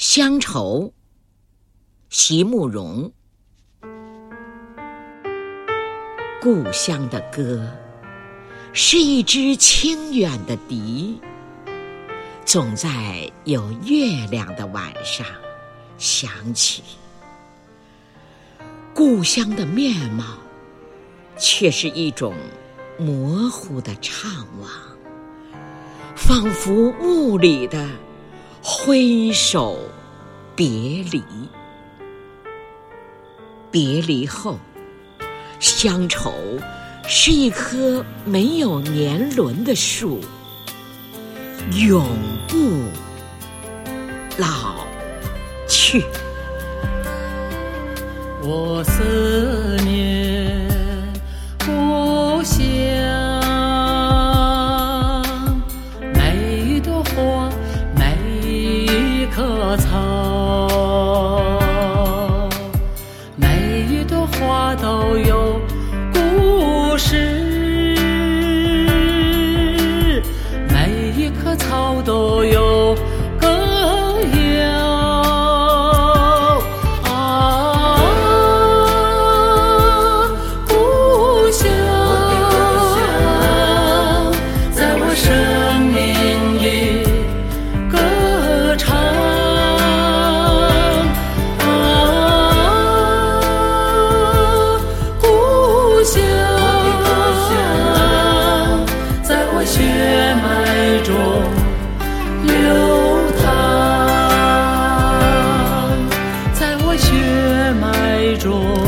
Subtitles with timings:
[0.00, 0.94] 乡愁，
[2.08, 3.12] 席慕容。
[6.40, 7.68] 故乡的歌，
[8.72, 11.20] 是一支清远的笛，
[12.44, 15.26] 总在有月亮的晚上
[15.98, 16.84] 响起。
[18.94, 20.24] 故乡的面貌，
[21.36, 22.36] 却是一种
[22.98, 24.28] 模糊的怅
[24.60, 24.70] 望，
[26.14, 27.84] 仿佛雾里的。
[28.60, 29.78] 挥手
[30.58, 31.22] 别离，
[33.70, 34.58] 别离后，
[35.60, 36.34] 乡愁
[37.06, 40.20] 是一棵没有年轮的树，
[41.70, 42.04] 永
[42.48, 42.82] 不
[44.36, 44.84] 老
[45.68, 46.04] 去。
[48.42, 50.68] 我思念
[51.64, 52.58] 故乡。
[56.12, 57.48] 每一朵花，
[57.94, 60.27] 每一棵草，
[64.76, 65.60] 都有
[66.12, 67.94] 故事，
[70.68, 72.37] 每一棵草都
[108.38, 108.87] 中。